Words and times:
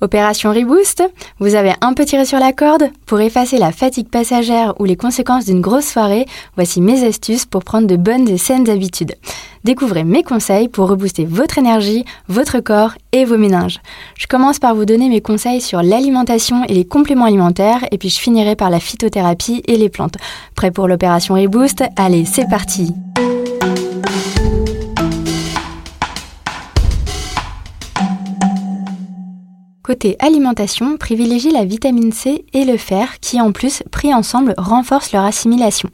Opération 0.00 0.50
Reboost, 0.50 1.02
vous 1.40 1.56
avez 1.56 1.72
un 1.80 1.92
peu 1.92 2.04
tiré 2.04 2.24
sur 2.24 2.38
la 2.38 2.52
corde 2.52 2.84
Pour 3.04 3.20
effacer 3.20 3.58
la 3.58 3.72
fatigue 3.72 4.08
passagère 4.08 4.74
ou 4.78 4.84
les 4.84 4.94
conséquences 4.94 5.46
d'une 5.46 5.60
grosse 5.60 5.86
soirée, 5.86 6.26
voici 6.54 6.80
mes 6.80 7.04
astuces 7.04 7.46
pour 7.46 7.64
prendre 7.64 7.88
de 7.88 7.96
bonnes 7.96 8.28
et 8.28 8.38
saines 8.38 8.70
habitudes. 8.70 9.16
Découvrez 9.64 10.04
mes 10.04 10.22
conseils 10.22 10.68
pour 10.68 10.88
rebooster 10.88 11.24
votre 11.24 11.58
énergie, 11.58 12.04
votre 12.28 12.60
corps 12.60 12.92
et 13.10 13.24
vos 13.24 13.38
méninges. 13.38 13.80
Je 14.16 14.28
commence 14.28 14.60
par 14.60 14.76
vous 14.76 14.84
donner 14.84 15.08
mes 15.08 15.20
conseils 15.20 15.60
sur 15.60 15.82
l'alimentation 15.82 16.62
et 16.68 16.74
les 16.74 16.84
compléments 16.84 17.24
alimentaires 17.24 17.84
et 17.90 17.98
puis 17.98 18.08
je 18.08 18.20
finirai 18.20 18.54
par 18.54 18.70
la 18.70 18.78
phytothérapie 18.78 19.62
et 19.66 19.76
les 19.76 19.88
plantes. 19.88 20.16
Prêt 20.54 20.70
pour 20.70 20.86
l'opération 20.86 21.34
Reboost? 21.34 21.82
Allez, 21.96 22.24
c'est 22.24 22.48
parti 22.48 22.92
Côté 29.88 30.16
alimentation, 30.18 30.98
privilégiez 30.98 31.50
la 31.50 31.64
vitamine 31.64 32.12
C 32.12 32.44
et 32.52 32.66
le 32.66 32.76
fer 32.76 33.20
qui 33.20 33.40
en 33.40 33.52
plus, 33.52 33.82
pris 33.90 34.12
ensemble, 34.12 34.52
renforcent 34.58 35.12
leur 35.12 35.24
assimilation. 35.24 35.88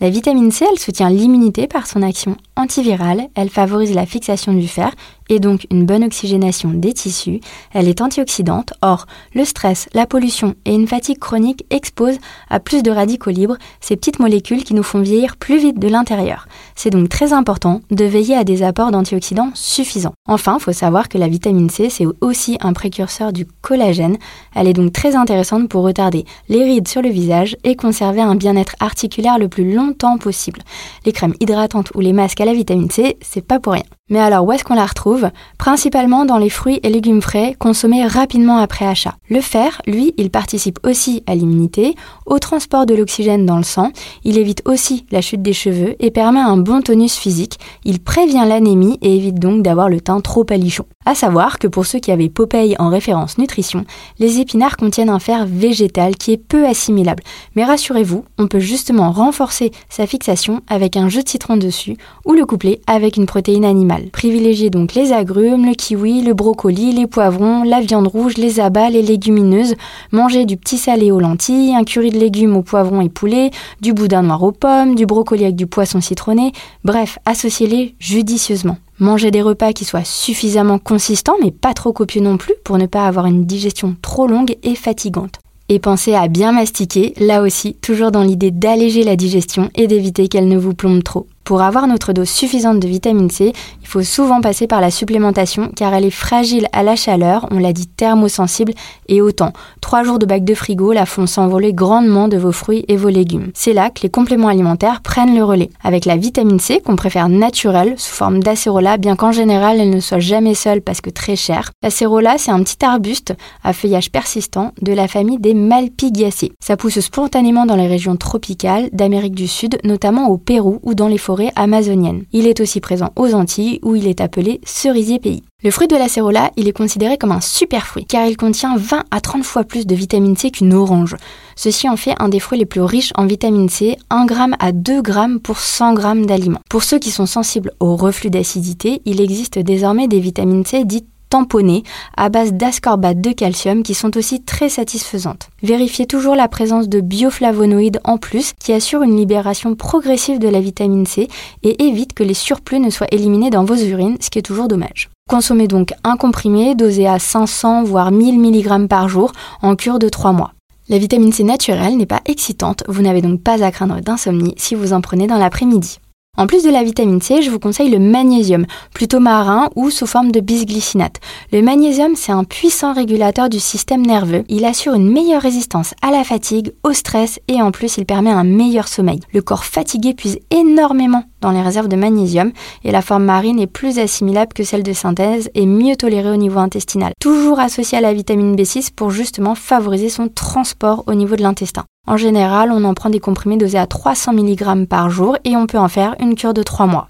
La 0.00 0.08
vitamine 0.08 0.52
C, 0.52 0.64
elle 0.70 0.78
soutient 0.78 1.10
l'immunité 1.10 1.66
par 1.66 1.88
son 1.88 2.00
action 2.02 2.36
antivirale, 2.54 3.26
elle 3.34 3.50
favorise 3.50 3.92
la 3.92 4.06
fixation 4.06 4.52
du 4.52 4.68
fer 4.68 4.92
et 5.30 5.38
donc 5.38 5.66
une 5.70 5.86
bonne 5.86 6.04
oxygénation 6.04 6.70
des 6.70 6.92
tissus, 6.92 7.40
elle 7.72 7.88
est 7.88 8.02
antioxydante, 8.02 8.74
or 8.82 9.06
le 9.34 9.46
stress, 9.46 9.88
la 9.94 10.06
pollution 10.06 10.54
et 10.66 10.74
une 10.74 10.88
fatigue 10.88 11.18
chronique 11.18 11.64
exposent 11.70 12.18
à 12.50 12.60
plus 12.60 12.82
de 12.82 12.90
radicaux 12.90 13.30
libres 13.30 13.56
ces 13.80 13.96
petites 13.96 14.18
molécules 14.18 14.64
qui 14.64 14.74
nous 14.74 14.82
font 14.82 15.00
vieillir 15.00 15.36
plus 15.36 15.58
vite 15.58 15.78
de 15.78 15.88
l'intérieur. 15.88 16.46
C'est 16.74 16.90
donc 16.90 17.08
très 17.08 17.32
important 17.32 17.80
de 17.90 18.04
veiller 18.04 18.36
à 18.36 18.44
des 18.44 18.62
apports 18.62 18.90
d'antioxydants 18.90 19.52
suffisants. 19.54 20.14
Enfin, 20.26 20.56
il 20.58 20.62
faut 20.62 20.72
savoir 20.72 21.08
que 21.08 21.16
la 21.16 21.28
vitamine 21.28 21.70
C, 21.70 21.88
c'est 21.88 22.06
aussi 22.20 22.58
un 22.60 22.72
précurseur 22.72 23.32
du 23.32 23.46
collagène, 23.46 24.18
elle 24.54 24.66
est 24.66 24.72
donc 24.72 24.92
très 24.92 25.14
intéressante 25.14 25.68
pour 25.68 25.84
retarder 25.84 26.24
les 26.48 26.64
rides 26.64 26.88
sur 26.88 27.02
le 27.02 27.08
visage 27.08 27.56
et 27.62 27.76
conserver 27.76 28.20
un 28.20 28.34
bien-être 28.34 28.74
articulaire 28.80 29.38
le 29.38 29.48
plus 29.48 29.72
longtemps 29.72 30.18
possible. 30.18 30.60
Les 31.06 31.12
crèmes 31.12 31.34
hydratantes 31.38 31.92
ou 31.94 32.00
les 32.00 32.12
masques 32.12 32.40
à 32.40 32.44
la 32.44 32.54
vitamine 32.54 32.90
C, 32.90 33.16
c'est 33.22 33.46
pas 33.46 33.60
pour 33.60 33.74
rien. 33.74 33.84
Mais 34.10 34.18
alors 34.18 34.44
où 34.44 34.52
est-ce 34.52 34.64
qu'on 34.64 34.74
la 34.74 34.86
retrouve? 34.86 35.30
Principalement 35.56 36.24
dans 36.24 36.38
les 36.38 36.50
fruits 36.50 36.80
et 36.82 36.90
légumes 36.90 37.22
frais 37.22 37.56
consommés 37.58 38.06
rapidement 38.06 38.58
après 38.58 38.84
achat. 38.84 39.14
Le 39.28 39.40
fer, 39.40 39.80
lui, 39.86 40.12
il 40.16 40.30
participe 40.30 40.78
aussi 40.84 41.22
à 41.26 41.34
l'immunité, 41.34 41.94
au 42.26 42.38
transport 42.38 42.86
de 42.86 42.94
l'oxygène 42.94 43.46
dans 43.46 43.56
le 43.56 43.62
sang, 43.62 43.92
il 44.24 44.38
évite 44.38 44.62
aussi 44.66 45.06
la 45.10 45.20
chute 45.20 45.42
des 45.42 45.52
cheveux 45.52 45.94
et 46.00 46.10
permet 46.10 46.40
un 46.40 46.56
bon 46.56 46.82
tonus 46.82 47.14
physique, 47.14 47.58
il 47.84 48.00
prévient 48.00 48.44
l'anémie 48.46 48.98
et 49.00 49.16
évite 49.16 49.38
donc 49.38 49.62
d'avoir 49.62 49.88
le 49.88 50.00
teint 50.00 50.20
trop 50.20 50.44
palichon. 50.44 50.84
À 51.06 51.14
savoir 51.14 51.58
que 51.58 51.66
pour 51.66 51.86
ceux 51.86 51.98
qui 51.98 52.10
avaient 52.10 52.28
Popeye 52.28 52.76
en 52.78 52.88
référence 52.88 53.38
nutrition, 53.38 53.84
les 54.18 54.40
épinards 54.40 54.76
contiennent 54.76 55.08
un 55.08 55.18
fer 55.18 55.46
végétal 55.46 56.16
qui 56.16 56.32
est 56.32 56.36
peu 56.36 56.66
assimilable. 56.66 57.22
Mais 57.56 57.64
rassurez-vous, 57.64 58.24
on 58.38 58.48
peut 58.48 58.58
justement 58.58 59.10
renforcer 59.10 59.70
sa 59.88 60.06
fixation 60.06 60.60
avec 60.68 60.96
un 60.96 61.08
jus 61.08 61.22
de 61.22 61.28
citron 61.28 61.56
dessus 61.56 61.96
ou 62.26 62.32
le 62.32 62.44
coupler 62.44 62.80
avec 62.86 63.16
une 63.16 63.26
protéine 63.26 63.64
animale. 63.64 63.99
Privilégiez 64.12 64.70
donc 64.70 64.94
les 64.94 65.12
agrumes, 65.12 65.66
le 65.66 65.74
kiwi, 65.74 66.22
le 66.22 66.34
brocoli, 66.34 66.92
les 66.92 67.06
poivrons, 67.06 67.62
la 67.64 67.80
viande 67.80 68.06
rouge, 68.06 68.36
les 68.36 68.60
abats, 68.60 68.90
les 68.90 69.02
légumineuses. 69.02 69.74
Mangez 70.12 70.44
du 70.44 70.56
petit 70.56 70.78
salé 70.78 71.10
aux 71.10 71.20
lentilles, 71.20 71.74
un 71.74 71.84
curry 71.84 72.10
de 72.10 72.18
légumes 72.18 72.56
aux 72.56 72.62
poivrons 72.62 73.00
et 73.00 73.08
poulet, 73.08 73.50
du 73.80 73.92
boudin 73.92 74.22
noir 74.22 74.42
aux 74.42 74.52
pommes, 74.52 74.94
du 74.94 75.06
brocoli 75.06 75.44
avec 75.44 75.56
du 75.56 75.66
poisson 75.66 76.00
citronné. 76.00 76.52
Bref, 76.84 77.18
associez-les 77.26 77.94
judicieusement. 77.98 78.78
Mangez 78.98 79.30
des 79.30 79.42
repas 79.42 79.72
qui 79.72 79.84
soient 79.84 80.04
suffisamment 80.04 80.78
consistants 80.78 81.36
mais 81.42 81.50
pas 81.50 81.72
trop 81.72 81.92
copieux 81.92 82.20
non 82.20 82.36
plus 82.36 82.54
pour 82.64 82.76
ne 82.76 82.86
pas 82.86 83.06
avoir 83.06 83.26
une 83.26 83.46
digestion 83.46 83.96
trop 84.02 84.26
longue 84.26 84.56
et 84.62 84.74
fatigante. 84.74 85.38
Et 85.70 85.78
pensez 85.78 86.14
à 86.14 86.26
bien 86.26 86.50
mastiquer, 86.50 87.14
là 87.20 87.42
aussi, 87.42 87.74
toujours 87.74 88.10
dans 88.10 88.24
l'idée 88.24 88.50
d'alléger 88.50 89.04
la 89.04 89.14
digestion 89.14 89.70
et 89.76 89.86
d'éviter 89.86 90.26
qu'elle 90.26 90.48
ne 90.48 90.58
vous 90.58 90.74
plombe 90.74 91.04
trop. 91.04 91.28
Pour 91.50 91.62
avoir 91.62 91.88
notre 91.88 92.12
dose 92.12 92.28
suffisante 92.28 92.78
de 92.78 92.86
vitamine 92.86 93.28
C, 93.28 93.52
il 93.82 93.88
faut 93.88 94.04
souvent 94.04 94.40
passer 94.40 94.68
par 94.68 94.80
la 94.80 94.92
supplémentation 94.92 95.72
car 95.74 95.92
elle 95.92 96.04
est 96.04 96.10
fragile 96.10 96.68
à 96.72 96.84
la 96.84 96.94
chaleur, 96.94 97.48
on 97.50 97.58
l'a 97.58 97.72
dit 97.72 97.88
thermosensible 97.88 98.72
et 99.08 99.20
autant. 99.20 99.52
Trois 99.80 100.04
jours 100.04 100.20
de 100.20 100.26
bac 100.26 100.44
de 100.44 100.54
frigo 100.54 100.92
la 100.92 101.06
font 101.06 101.26
s'envoler 101.26 101.72
grandement 101.72 102.28
de 102.28 102.36
vos 102.36 102.52
fruits 102.52 102.84
et 102.86 102.96
vos 102.96 103.08
légumes. 103.08 103.50
C'est 103.52 103.72
là 103.72 103.90
que 103.90 104.02
les 104.04 104.10
compléments 104.10 104.46
alimentaires 104.46 105.00
prennent 105.02 105.34
le 105.34 105.42
relais. 105.42 105.70
Avec 105.82 106.04
la 106.04 106.16
vitamine 106.16 106.60
C 106.60 106.80
qu'on 106.86 106.94
préfère 106.94 107.28
naturelle 107.28 107.94
sous 107.96 108.14
forme 108.14 108.44
d'acérola, 108.44 108.96
bien 108.96 109.16
qu'en 109.16 109.32
général 109.32 109.80
elle 109.80 109.90
ne 109.90 109.98
soit 109.98 110.20
jamais 110.20 110.54
seule 110.54 110.82
parce 110.82 111.00
que 111.00 111.10
très 111.10 111.34
chère. 111.34 111.72
L'acérola 111.82 112.38
c'est 112.38 112.52
un 112.52 112.62
petit 112.62 112.84
arbuste 112.84 113.34
à 113.64 113.72
feuillage 113.72 114.12
persistant 114.12 114.70
de 114.82 114.92
la 114.92 115.08
famille 115.08 115.40
des 115.40 115.54
Malpighiacées. 115.54 116.52
Ça 116.60 116.76
pousse 116.76 117.00
spontanément 117.00 117.66
dans 117.66 117.74
les 117.74 117.88
régions 117.88 118.14
tropicales 118.14 118.88
d'Amérique 118.92 119.34
du 119.34 119.48
Sud, 119.48 119.80
notamment 119.82 120.28
au 120.28 120.38
Pérou 120.38 120.78
ou 120.84 120.94
dans 120.94 121.08
les 121.08 121.18
forêts 121.18 121.39
amazonienne. 121.56 122.24
Il 122.32 122.46
est 122.46 122.60
aussi 122.60 122.80
présent 122.80 123.10
aux 123.16 123.34
Antilles 123.34 123.80
où 123.82 123.96
il 123.96 124.06
est 124.06 124.20
appelé 124.20 124.60
cerisier 124.64 125.18
pays. 125.18 125.42
Le 125.62 125.70
fruit 125.70 125.88
de 125.88 125.96
l'acérola, 125.96 126.50
il 126.56 126.68
est 126.68 126.76
considéré 126.76 127.18
comme 127.18 127.32
un 127.32 127.42
super 127.42 127.86
fruit 127.86 128.06
car 128.06 128.26
il 128.26 128.36
contient 128.36 128.76
20 128.76 129.04
à 129.10 129.20
30 129.20 129.44
fois 129.44 129.64
plus 129.64 129.86
de 129.86 129.94
vitamine 129.94 130.36
C 130.36 130.50
qu'une 130.50 130.72
orange. 130.72 131.16
Ceci 131.54 131.88
en 131.88 131.96
fait 131.96 132.14
un 132.18 132.30
des 132.30 132.40
fruits 132.40 132.58
les 132.58 132.64
plus 132.64 132.80
riches 132.80 133.12
en 133.14 133.26
vitamine 133.26 133.68
C, 133.68 133.98
1 134.08 134.26
g 134.26 134.34
à 134.58 134.72
2 134.72 135.02
g 135.04 135.12
pour 135.42 135.58
100 135.58 135.96
g 135.96 136.26
d'aliments. 136.26 136.60
Pour 136.70 136.82
ceux 136.82 136.98
qui 136.98 137.10
sont 137.10 137.26
sensibles 137.26 137.72
au 137.78 137.96
reflux 137.96 138.30
d'acidité, 138.30 139.02
il 139.04 139.20
existe 139.20 139.58
désormais 139.58 140.08
des 140.08 140.20
vitamines 140.20 140.64
C 140.64 140.84
dites 140.84 141.09
tamponnées 141.30 141.84
à 142.16 142.28
base 142.28 142.52
d'ascorbate 142.52 143.20
de 143.20 143.30
calcium 143.32 143.82
qui 143.82 143.94
sont 143.94 144.16
aussi 144.18 144.42
très 144.42 144.68
satisfaisantes. 144.68 145.48
Vérifiez 145.62 146.06
toujours 146.06 146.34
la 146.34 146.48
présence 146.48 146.88
de 146.88 147.00
bioflavonoïdes 147.00 148.00
en 148.04 148.18
plus 148.18 148.52
qui 148.58 148.72
assurent 148.72 149.02
une 149.02 149.16
libération 149.16 149.74
progressive 149.74 150.38
de 150.38 150.48
la 150.48 150.60
vitamine 150.60 151.06
C 151.06 151.28
et 151.62 151.84
évite 151.84 152.12
que 152.12 152.24
les 152.24 152.34
surplus 152.34 152.80
ne 152.80 152.90
soient 152.90 153.12
éliminés 153.12 153.50
dans 153.50 153.64
vos 153.64 153.76
urines, 153.76 154.18
ce 154.20 154.28
qui 154.28 154.38
est 154.38 154.42
toujours 154.42 154.68
dommage. 154.68 155.08
Consommez 155.28 155.68
donc 155.68 155.94
un 156.02 156.16
comprimé 156.16 156.74
dosé 156.74 157.06
à 157.06 157.18
500 157.18 157.84
voire 157.84 158.10
1000 158.10 158.38
mg 158.40 158.88
par 158.88 159.08
jour 159.08 159.32
en 159.62 159.76
cure 159.76 160.00
de 160.00 160.08
3 160.08 160.32
mois. 160.32 160.52
La 160.88 160.98
vitamine 160.98 161.32
C 161.32 161.44
naturelle 161.44 161.96
n'est 161.96 162.04
pas 162.04 162.20
excitante, 162.26 162.82
vous 162.88 163.02
n'avez 163.02 163.22
donc 163.22 163.40
pas 163.40 163.62
à 163.62 163.70
craindre 163.70 164.00
d'insomnie 164.00 164.54
si 164.56 164.74
vous 164.74 164.92
en 164.92 165.00
prenez 165.00 165.28
dans 165.28 165.38
l'après-midi. 165.38 166.00
En 166.40 166.46
plus 166.46 166.62
de 166.62 166.70
la 166.70 166.82
vitamine 166.82 167.20
C, 167.20 167.42
je 167.42 167.50
vous 167.50 167.58
conseille 167.58 167.90
le 167.90 167.98
magnésium, 167.98 168.64
plutôt 168.94 169.20
marin 169.20 169.68
ou 169.76 169.90
sous 169.90 170.06
forme 170.06 170.32
de 170.32 170.40
bisglycinate. 170.40 171.16
Le 171.52 171.60
magnésium, 171.60 172.16
c'est 172.16 172.32
un 172.32 172.44
puissant 172.44 172.94
régulateur 172.94 173.50
du 173.50 173.60
système 173.60 174.06
nerveux. 174.06 174.44
Il 174.48 174.64
assure 174.64 174.94
une 174.94 175.10
meilleure 175.10 175.42
résistance 175.42 175.92
à 176.00 176.10
la 176.10 176.24
fatigue, 176.24 176.72
au 176.82 176.94
stress 176.94 177.40
et 177.48 177.60
en 177.60 177.72
plus, 177.72 177.98
il 177.98 178.06
permet 178.06 178.30
un 178.30 178.44
meilleur 178.44 178.88
sommeil. 178.88 179.20
Le 179.34 179.42
corps 179.42 179.66
fatigué 179.66 180.14
puise 180.14 180.38
énormément 180.50 181.24
dans 181.40 181.50
les 181.50 181.62
réserves 181.62 181.88
de 181.88 181.96
magnésium 181.96 182.52
et 182.84 182.92
la 182.92 183.02
forme 183.02 183.24
marine 183.24 183.58
est 183.58 183.66
plus 183.66 183.98
assimilable 183.98 184.52
que 184.52 184.64
celle 184.64 184.82
de 184.82 184.92
synthèse 184.92 185.50
et 185.54 185.66
mieux 185.66 185.96
tolérée 185.96 186.30
au 186.30 186.36
niveau 186.36 186.58
intestinal. 186.58 187.12
Toujours 187.20 187.60
associée 187.60 187.98
à 187.98 188.00
la 188.00 188.12
vitamine 188.12 188.56
B6 188.56 188.90
pour 188.94 189.10
justement 189.10 189.54
favoriser 189.54 190.08
son 190.08 190.28
transport 190.28 191.04
au 191.06 191.14
niveau 191.14 191.36
de 191.36 191.42
l'intestin. 191.42 191.84
En 192.06 192.16
général, 192.16 192.72
on 192.72 192.84
en 192.84 192.94
prend 192.94 193.10
des 193.10 193.20
comprimés 193.20 193.56
dosés 193.56 193.78
à 193.78 193.86
300 193.86 194.32
mg 194.32 194.86
par 194.86 195.10
jour 195.10 195.36
et 195.44 195.56
on 195.56 195.66
peut 195.66 195.78
en 195.78 195.88
faire 195.88 196.14
une 196.18 196.34
cure 196.34 196.54
de 196.54 196.62
3 196.62 196.86
mois. 196.86 197.09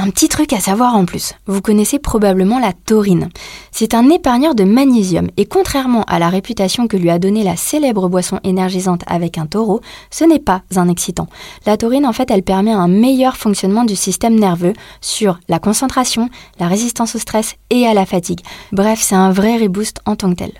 Un 0.00 0.10
petit 0.10 0.28
truc 0.28 0.52
à 0.52 0.60
savoir 0.60 0.94
en 0.94 1.04
plus, 1.04 1.34
vous 1.46 1.60
connaissez 1.60 1.98
probablement 1.98 2.60
la 2.60 2.72
taurine. 2.72 3.30
C'est 3.72 3.94
un 3.94 4.08
épargneur 4.10 4.54
de 4.54 4.62
magnésium 4.62 5.26
et 5.36 5.44
contrairement 5.44 6.04
à 6.04 6.20
la 6.20 6.28
réputation 6.28 6.86
que 6.86 6.96
lui 6.96 7.10
a 7.10 7.18
donnée 7.18 7.42
la 7.42 7.56
célèbre 7.56 8.08
boisson 8.08 8.38
énergisante 8.44 9.02
avec 9.08 9.38
un 9.38 9.46
taureau, 9.46 9.80
ce 10.12 10.22
n'est 10.22 10.38
pas 10.38 10.62
un 10.76 10.88
excitant. 10.88 11.26
La 11.66 11.76
taurine 11.76 12.06
en 12.06 12.12
fait 12.12 12.30
elle 12.30 12.44
permet 12.44 12.70
un 12.70 12.86
meilleur 12.86 13.36
fonctionnement 13.36 13.84
du 13.84 13.96
système 13.96 14.38
nerveux 14.38 14.74
sur 15.00 15.40
la 15.48 15.58
concentration, 15.58 16.30
la 16.60 16.68
résistance 16.68 17.16
au 17.16 17.18
stress 17.18 17.56
et 17.70 17.84
à 17.84 17.92
la 17.92 18.06
fatigue. 18.06 18.42
Bref, 18.70 19.00
c'est 19.02 19.16
un 19.16 19.32
vrai 19.32 19.56
reboost 19.56 19.98
en 20.06 20.14
tant 20.14 20.30
que 20.30 20.36
tel. 20.36 20.52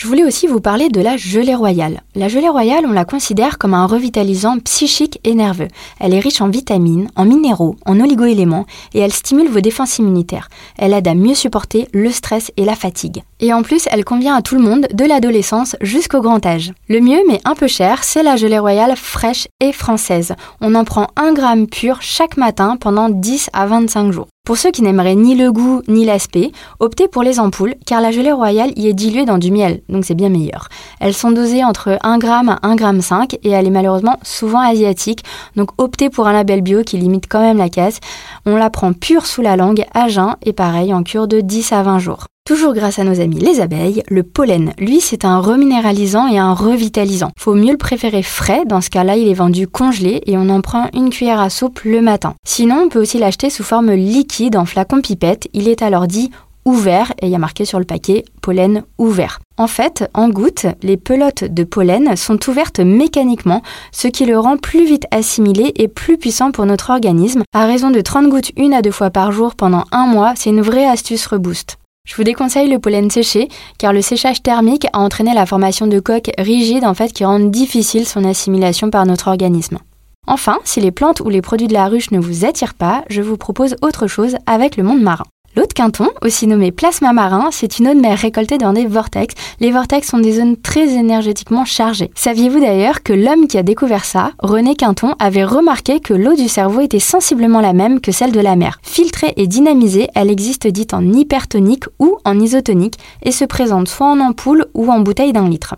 Je 0.00 0.06
voulais 0.06 0.24
aussi 0.24 0.46
vous 0.46 0.62
parler 0.62 0.88
de 0.88 1.02
la 1.02 1.18
gelée 1.18 1.54
royale. 1.54 2.00
La 2.14 2.28
gelée 2.28 2.48
royale, 2.48 2.86
on 2.86 2.92
la 2.92 3.04
considère 3.04 3.58
comme 3.58 3.74
un 3.74 3.84
revitalisant 3.84 4.58
psychique 4.60 5.20
et 5.24 5.34
nerveux. 5.34 5.68
Elle 5.98 6.14
est 6.14 6.20
riche 6.20 6.40
en 6.40 6.48
vitamines, 6.48 7.10
en 7.16 7.26
minéraux, 7.26 7.76
en 7.84 8.00
oligoéléments 8.00 8.64
et 8.94 9.00
elle 9.00 9.12
stimule 9.12 9.50
vos 9.50 9.60
défenses 9.60 9.98
immunitaires. 9.98 10.48
Elle 10.78 10.94
aide 10.94 11.06
à 11.06 11.14
mieux 11.14 11.34
supporter 11.34 11.86
le 11.92 12.10
stress 12.12 12.50
et 12.56 12.64
la 12.64 12.76
fatigue. 12.76 13.24
Et 13.40 13.52
en 13.52 13.60
plus, 13.62 13.88
elle 13.90 14.06
convient 14.06 14.36
à 14.36 14.40
tout 14.40 14.54
le 14.54 14.62
monde, 14.62 14.88
de 14.90 15.04
l'adolescence 15.04 15.76
jusqu'au 15.82 16.22
grand 16.22 16.46
âge. 16.46 16.72
Le 16.88 17.00
mieux, 17.00 17.20
mais 17.28 17.42
un 17.44 17.54
peu 17.54 17.68
cher, 17.68 18.02
c'est 18.02 18.22
la 18.22 18.36
gelée 18.36 18.58
royale 18.58 18.96
fraîche 18.96 19.48
et 19.60 19.72
française. 19.72 20.32
On 20.62 20.76
en 20.76 20.84
prend 20.84 21.08
un 21.16 21.34
gramme 21.34 21.66
pur 21.66 21.98
chaque 22.00 22.38
matin 22.38 22.78
pendant 22.80 23.10
10 23.10 23.50
à 23.52 23.66
25 23.66 24.12
jours. 24.12 24.28
Pour 24.50 24.58
ceux 24.58 24.72
qui 24.72 24.82
n'aimeraient 24.82 25.14
ni 25.14 25.36
le 25.36 25.52
goût 25.52 25.80
ni 25.86 26.04
l'aspect, 26.04 26.50
optez 26.80 27.06
pour 27.06 27.22
les 27.22 27.38
ampoules 27.38 27.76
car 27.86 28.00
la 28.00 28.10
gelée 28.10 28.32
royale 28.32 28.72
y 28.74 28.88
est 28.88 28.92
diluée 28.92 29.24
dans 29.24 29.38
du 29.38 29.52
miel, 29.52 29.80
donc 29.88 30.04
c'est 30.04 30.16
bien 30.16 30.28
meilleur. 30.28 30.66
Elles 30.98 31.14
sont 31.14 31.30
dosées 31.30 31.62
entre 31.62 31.98
1 32.02 32.18
g 32.18 32.26
à 32.26 32.58
1 32.60 32.76
g 32.76 33.00
5 33.00 33.34
et 33.44 33.50
elle 33.50 33.68
est 33.68 33.70
malheureusement 33.70 34.18
souvent 34.24 34.58
asiatique, 34.58 35.22
donc 35.54 35.70
optez 35.78 36.10
pour 36.10 36.26
un 36.26 36.32
label 36.32 36.62
bio 36.62 36.82
qui 36.82 36.96
limite 36.96 37.28
quand 37.28 37.42
même 37.42 37.58
la 37.58 37.68
caisse. 37.68 38.00
On 38.44 38.56
la 38.56 38.70
prend 38.70 38.92
pure 38.92 39.24
sous 39.24 39.40
la 39.40 39.54
langue 39.54 39.84
à 39.94 40.08
jeun 40.08 40.34
et 40.42 40.52
pareil 40.52 40.92
en 40.92 41.04
cure 41.04 41.28
de 41.28 41.40
10 41.40 41.72
à 41.72 41.84
20 41.84 42.00
jours. 42.00 42.26
Toujours 42.50 42.74
grâce 42.74 42.98
à 42.98 43.04
nos 43.04 43.20
amis 43.20 43.38
les 43.38 43.60
abeilles, 43.60 44.02
le 44.08 44.24
pollen, 44.24 44.72
lui, 44.76 45.00
c'est 45.00 45.24
un 45.24 45.38
reminéralisant 45.38 46.26
et 46.26 46.36
un 46.36 46.52
revitalisant. 46.52 47.30
Faut 47.38 47.54
mieux 47.54 47.70
le 47.70 47.78
préférer 47.78 48.24
frais, 48.24 48.64
dans 48.66 48.80
ce 48.80 48.90
cas-là, 48.90 49.14
il 49.14 49.28
est 49.28 49.34
vendu 49.34 49.68
congelé 49.68 50.20
et 50.26 50.36
on 50.36 50.48
en 50.48 50.60
prend 50.60 50.88
une 50.92 51.10
cuillère 51.10 51.38
à 51.38 51.48
soupe 51.48 51.82
le 51.84 52.02
matin. 52.02 52.34
Sinon, 52.44 52.80
on 52.86 52.88
peut 52.88 53.00
aussi 53.00 53.18
l'acheter 53.18 53.50
sous 53.50 53.62
forme 53.62 53.92
liquide 53.92 54.56
en 54.56 54.64
flacon 54.64 55.00
pipette, 55.00 55.46
il 55.52 55.68
est 55.68 55.80
alors 55.80 56.08
dit 56.08 56.32
ouvert 56.64 57.12
et 57.22 57.26
il 57.26 57.30
y 57.30 57.36
a 57.36 57.38
marqué 57.38 57.64
sur 57.64 57.78
le 57.78 57.84
paquet 57.84 58.24
pollen 58.42 58.82
ouvert. 58.98 59.38
En 59.56 59.68
fait, 59.68 60.10
en 60.12 60.28
gouttes, 60.28 60.66
les 60.82 60.96
pelotes 60.96 61.44
de 61.44 61.62
pollen 61.62 62.16
sont 62.16 62.50
ouvertes 62.50 62.80
mécaniquement, 62.80 63.62
ce 63.92 64.08
qui 64.08 64.26
le 64.26 64.36
rend 64.36 64.56
plus 64.56 64.84
vite 64.86 65.06
assimilé 65.12 65.72
et 65.76 65.86
plus 65.86 66.18
puissant 66.18 66.50
pour 66.50 66.66
notre 66.66 66.90
organisme. 66.90 67.44
À 67.54 67.66
raison 67.66 67.92
de 67.92 68.00
30 68.00 68.28
gouttes 68.28 68.50
une 68.56 68.74
à 68.74 68.82
deux 68.82 68.90
fois 68.90 69.10
par 69.10 69.30
jour 69.30 69.54
pendant 69.54 69.84
un 69.92 70.06
mois, 70.06 70.32
c'est 70.34 70.50
une 70.50 70.62
vraie 70.62 70.88
astuce 70.88 71.28
reboost. 71.28 71.76
Je 72.10 72.16
vous 72.16 72.24
déconseille 72.24 72.68
le 72.68 72.78
pollen 72.78 73.10
séché 73.10 73.48
car 73.78 73.92
le 73.92 74.02
séchage 74.02 74.42
thermique 74.42 74.86
a 74.92 74.98
entraîné 74.98 75.32
la 75.32 75.46
formation 75.46 75.86
de 75.86 76.00
coques 76.00 76.32
rigides 76.38 76.84
en 76.84 76.94
fait 76.94 77.12
qui 77.12 77.24
rendent 77.24 77.50
difficile 77.50 78.06
son 78.06 78.24
assimilation 78.24 78.90
par 78.90 79.06
notre 79.06 79.28
organisme. 79.28 79.78
Enfin, 80.26 80.58
si 80.64 80.80
les 80.80 80.90
plantes 80.90 81.20
ou 81.20 81.28
les 81.28 81.42
produits 81.42 81.68
de 81.68 81.72
la 81.72 81.86
ruche 81.86 82.10
ne 82.10 82.18
vous 82.18 82.44
attirent 82.44 82.74
pas, 82.74 83.04
je 83.08 83.22
vous 83.22 83.36
propose 83.36 83.76
autre 83.82 84.06
chose 84.06 84.36
avec 84.46 84.76
le 84.76 84.82
monde 84.82 85.02
marin. 85.02 85.24
L'eau 85.56 85.66
de 85.66 85.72
Quinton, 85.72 86.06
aussi 86.22 86.46
nommée 86.46 86.70
plasma 86.70 87.12
marin, 87.12 87.48
c'est 87.50 87.80
une 87.80 87.88
eau 87.88 87.94
de 87.94 87.98
mer 88.00 88.16
récoltée 88.16 88.56
dans 88.56 88.72
des 88.72 88.86
vortex. 88.86 89.34
Les 89.58 89.72
vortex 89.72 90.06
sont 90.08 90.18
des 90.18 90.34
zones 90.34 90.56
très 90.56 90.94
énergétiquement 90.94 91.64
chargées. 91.64 92.12
Saviez-vous 92.14 92.60
d'ailleurs 92.60 93.02
que 93.02 93.12
l'homme 93.12 93.48
qui 93.48 93.58
a 93.58 93.64
découvert 93.64 94.04
ça, 94.04 94.30
René 94.38 94.76
Quinton, 94.76 95.16
avait 95.18 95.42
remarqué 95.42 95.98
que 95.98 96.14
l'eau 96.14 96.34
du 96.34 96.48
cerveau 96.48 96.82
était 96.82 97.00
sensiblement 97.00 97.60
la 97.60 97.72
même 97.72 98.00
que 98.00 98.12
celle 98.12 98.30
de 98.30 98.38
la 98.38 98.54
mer? 98.54 98.78
Filtrée 98.84 99.32
et 99.36 99.48
dynamisée, 99.48 100.06
elle 100.14 100.30
existe 100.30 100.68
dite 100.68 100.94
en 100.94 101.02
hypertonique 101.02 101.86
ou 101.98 102.18
en 102.24 102.38
isotonique 102.38 103.00
et 103.24 103.32
se 103.32 103.44
présente 103.44 103.88
soit 103.88 104.06
en 104.06 104.20
ampoule 104.20 104.66
ou 104.74 104.88
en 104.92 105.00
bouteille 105.00 105.32
d'un 105.32 105.48
litre. 105.48 105.74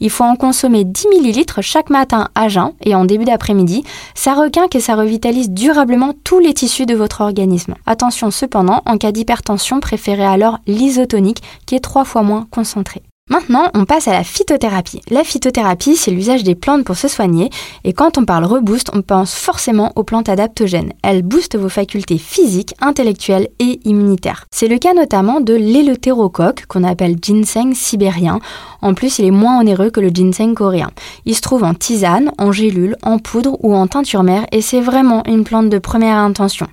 Il 0.00 0.10
faut 0.10 0.24
en 0.24 0.36
consommer 0.36 0.84
10 0.84 1.06
ml 1.08 1.62
chaque 1.62 1.90
matin 1.90 2.28
à 2.34 2.48
jeun 2.48 2.72
et 2.82 2.94
en 2.94 3.04
début 3.04 3.24
d'après-midi. 3.24 3.84
Ça 4.14 4.34
requinque 4.34 4.74
et 4.74 4.80
ça 4.80 4.94
revitalise 4.94 5.50
durablement 5.50 6.12
tous 6.24 6.38
les 6.38 6.54
tissus 6.54 6.86
de 6.86 6.94
votre 6.94 7.20
organisme. 7.20 7.74
Attention 7.86 8.30
cependant, 8.30 8.82
en 8.86 8.98
cas 8.98 9.12
d'hypertension, 9.12 9.80
préférez 9.80 10.26
alors 10.26 10.58
l'isotonique 10.66 11.42
qui 11.66 11.74
est 11.74 11.80
trois 11.80 12.04
fois 12.04 12.22
moins 12.22 12.46
concentré. 12.50 13.02
Maintenant, 13.28 13.68
on 13.74 13.84
passe 13.84 14.08
à 14.08 14.12
la 14.12 14.24
phytothérapie. 14.24 15.00
La 15.10 15.22
phytothérapie, 15.22 15.96
c'est 15.96 16.10
l'usage 16.10 16.44
des 16.44 16.54
plantes 16.54 16.84
pour 16.84 16.96
se 16.96 17.08
soigner, 17.08 17.50
et 17.84 17.92
quand 17.92 18.16
on 18.16 18.24
parle 18.24 18.44
reboost, 18.44 18.90
on 18.94 19.02
pense 19.02 19.34
forcément 19.34 19.92
aux 19.96 20.02
plantes 20.02 20.28
adaptogènes. 20.28 20.92
Elles 21.02 21.22
boostent 21.22 21.56
vos 21.56 21.68
facultés 21.68 22.18
physiques, 22.18 22.74
intellectuelles 22.80 23.48
et 23.58 23.80
immunitaires. 23.84 24.46
C'est 24.50 24.68
le 24.68 24.78
cas 24.78 24.94
notamment 24.94 25.40
de 25.40 25.54
l'éleutérocoque, 25.54 26.66
qu'on 26.66 26.84
appelle 26.84 27.16
ginseng 27.20 27.74
sibérien. 27.74 28.40
En 28.80 28.94
plus, 28.94 29.18
il 29.18 29.26
est 29.26 29.30
moins 29.30 29.60
onéreux 29.60 29.90
que 29.90 30.00
le 30.00 30.08
ginseng 30.08 30.54
coréen. 30.54 30.90
Il 31.26 31.34
se 31.34 31.42
trouve 31.42 31.64
en 31.64 31.74
tisane, 31.74 32.32
en 32.38 32.52
gélule, 32.52 32.96
en 33.02 33.18
poudre 33.18 33.58
ou 33.62 33.74
en 33.74 33.86
teinture 33.86 34.22
mère, 34.22 34.46
et 34.52 34.62
c'est 34.62 34.80
vraiment 34.80 35.22
une 35.26 35.44
plante 35.44 35.68
de 35.68 35.78
première 35.78 36.16
intention. 36.16 36.66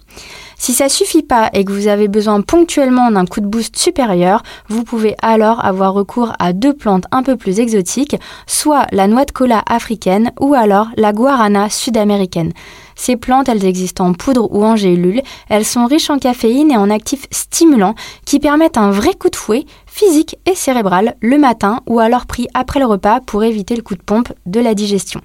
Si 0.58 0.74
ça 0.74 0.90
suffit 0.90 1.24
pas 1.24 1.50
et 1.54 1.66
que 1.66 1.72
vous 1.72 1.88
avez 1.88 2.08
besoin 2.08 2.42
ponctuellement 2.42 3.12
d'un 3.12 3.26
coup 3.26 3.42
de 3.42 3.48
boost 3.48 3.78
supérieur, 3.78 4.44
vous 4.70 4.84
pouvez 4.84 5.16
alors 5.22 5.64
avoir 5.64 5.94
recours 5.94 6.34
à 6.40 6.54
deux 6.54 6.74
plantes 6.74 7.06
un 7.12 7.24
peu 7.24 7.36
plus 7.36 7.60
exotiques, 7.60 8.16
soit 8.48 8.88
la 8.92 9.08
noix 9.08 9.26
de 9.26 9.32
cola 9.32 9.64
africaine 9.68 10.32
ou 10.40 10.54
alors 10.54 10.88
la 10.98 11.14
guarana 11.14 11.70
sud-américaine. 11.70 12.54
Ces 12.96 13.18
plantes, 13.18 13.50
elles 13.50 13.66
existent 13.66 14.06
en 14.06 14.14
poudre 14.14 14.48
ou 14.52 14.64
en 14.64 14.76
gélule. 14.78 15.22
Elles 15.50 15.66
sont 15.66 15.86
riches 15.86 16.10
en 16.10 16.18
caféine 16.18 16.72
et 16.72 16.78
en 16.78 16.90
actifs 16.90 17.28
stimulants 17.30 17.96
qui 18.26 18.40
permettent 18.40 18.78
un 18.78 18.90
vrai 18.90 19.14
coup 19.14 19.30
de 19.30 19.36
fouet 19.36 19.66
physique 19.86 20.38
et 20.46 20.56
cérébral 20.56 21.16
le 21.22 21.38
matin 21.38 21.82
ou 21.88 22.00
alors 22.00 22.26
pris 22.26 22.48
après 22.54 22.80
le 22.80 22.86
repas 22.86 23.20
pour 23.20 23.44
éviter 23.44 23.76
le 23.76 23.82
coup 23.82 23.96
de 23.96 24.02
pompe 24.02 24.32
de 24.46 24.60
la 24.60 24.74
digestion. 24.74 25.22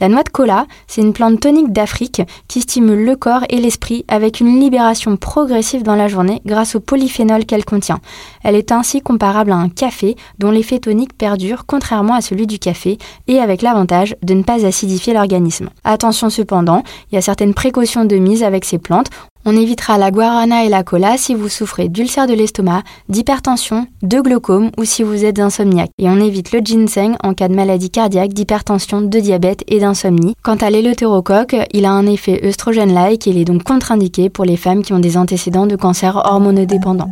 La 0.00 0.08
noix 0.08 0.22
de 0.22 0.28
cola, 0.28 0.66
c'est 0.86 1.00
une 1.00 1.12
plante 1.12 1.40
tonique 1.40 1.72
d'Afrique 1.72 2.22
qui 2.46 2.60
stimule 2.60 3.04
le 3.04 3.16
corps 3.16 3.44
et 3.48 3.56
l'esprit 3.56 4.04
avec 4.06 4.40
une 4.40 4.60
libération 4.60 5.16
progressive 5.16 5.82
dans 5.82 5.96
la 5.96 6.06
journée 6.06 6.40
grâce 6.46 6.76
au 6.76 6.80
polyphénol 6.80 7.44
qu'elle 7.44 7.64
contient. 7.64 7.98
Elle 8.44 8.54
est 8.54 8.70
ainsi 8.70 9.00
comparable 9.00 9.50
à 9.50 9.56
un 9.56 9.68
café 9.68 10.16
dont 10.38 10.52
l'effet 10.52 10.78
tonique 10.78 11.18
perdure 11.18 11.64
contrairement 11.66 12.14
à 12.14 12.20
celui 12.20 12.46
du 12.46 12.58
café 12.58 12.98
et 13.26 13.40
avec 13.40 13.62
l'avantage 13.62 14.14
de 14.22 14.34
ne 14.34 14.42
pas 14.42 14.64
acidifier 14.64 15.14
l'organisme. 15.14 15.70
Attention 15.82 16.30
cependant, 16.30 16.82
il 17.10 17.16
y 17.16 17.18
a 17.18 17.22
certaines 17.22 17.54
précautions 17.54 18.04
de 18.04 18.16
mise 18.16 18.44
avec 18.44 18.64
ces 18.64 18.78
plantes. 18.78 19.10
On 19.50 19.56
évitera 19.56 19.96
la 19.96 20.10
guarana 20.10 20.66
et 20.66 20.68
la 20.68 20.82
cola 20.82 21.16
si 21.16 21.34
vous 21.34 21.48
souffrez 21.48 21.88
d'ulcère 21.88 22.26
de 22.26 22.34
l'estomac, 22.34 22.82
d'hypertension, 23.08 23.86
de 24.02 24.20
glaucome 24.20 24.70
ou 24.76 24.84
si 24.84 25.02
vous 25.02 25.24
êtes 25.24 25.38
insomniaque. 25.38 25.88
Et 25.96 26.10
on 26.10 26.20
évite 26.20 26.52
le 26.52 26.60
ginseng 26.62 27.14
en 27.24 27.32
cas 27.32 27.48
de 27.48 27.54
maladie 27.54 27.88
cardiaque, 27.88 28.34
d'hypertension, 28.34 29.00
de 29.00 29.18
diabète 29.18 29.64
et 29.66 29.80
d'insomnie. 29.80 30.34
Quant 30.42 30.56
à 30.56 30.68
l'éleutérocoque, 30.68 31.56
il 31.72 31.86
a 31.86 31.92
un 31.92 32.04
effet 32.04 32.46
œstrogène-like 32.46 33.26
et 33.26 33.30
il 33.30 33.38
est 33.38 33.46
donc 33.46 33.62
contre-indiqué 33.62 34.28
pour 34.28 34.44
les 34.44 34.58
femmes 34.58 34.82
qui 34.82 34.92
ont 34.92 34.98
des 34.98 35.16
antécédents 35.16 35.66
de 35.66 35.76
cancer 35.76 36.20
hormonodépendant. 36.26 37.08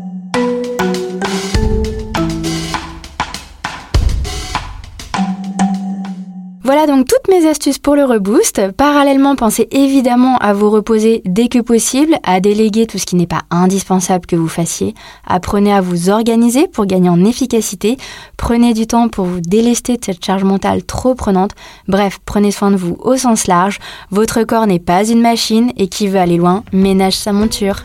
Voilà 6.66 6.88
donc 6.88 7.06
toutes 7.06 7.32
mes 7.32 7.48
astuces 7.48 7.78
pour 7.78 7.94
le 7.94 8.04
reboost. 8.04 8.72
Parallèlement, 8.72 9.36
pensez 9.36 9.68
évidemment 9.70 10.36
à 10.38 10.52
vous 10.52 10.68
reposer 10.68 11.22
dès 11.24 11.46
que 11.46 11.60
possible, 11.60 12.18
à 12.24 12.40
déléguer 12.40 12.88
tout 12.88 12.98
ce 12.98 13.06
qui 13.06 13.14
n'est 13.14 13.28
pas 13.28 13.42
indispensable 13.52 14.26
que 14.26 14.34
vous 14.34 14.48
fassiez. 14.48 14.92
Apprenez 15.24 15.72
à 15.72 15.80
vous 15.80 16.10
organiser 16.10 16.66
pour 16.66 16.86
gagner 16.86 17.08
en 17.08 17.24
efficacité. 17.24 17.98
Prenez 18.36 18.74
du 18.74 18.88
temps 18.88 19.08
pour 19.08 19.26
vous 19.26 19.40
délester 19.40 19.96
de 19.96 20.04
cette 20.04 20.24
charge 20.24 20.42
mentale 20.42 20.82
trop 20.82 21.14
prenante. 21.14 21.52
Bref, 21.86 22.18
prenez 22.26 22.50
soin 22.50 22.72
de 22.72 22.76
vous 22.76 22.96
au 22.98 23.16
sens 23.16 23.46
large. 23.46 23.78
Votre 24.10 24.42
corps 24.42 24.66
n'est 24.66 24.80
pas 24.80 25.04
une 25.04 25.20
machine 25.20 25.70
et 25.76 25.86
qui 25.86 26.08
veut 26.08 26.18
aller 26.18 26.36
loin 26.36 26.64
ménage 26.72 27.14
sa 27.14 27.32
monture. 27.32 27.84